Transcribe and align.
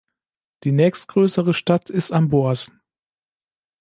Die 0.63 0.71
nächstgrößere 0.71 1.53
Stadt 1.53 1.91
ist 1.91 2.11
Amboise. 2.11 2.71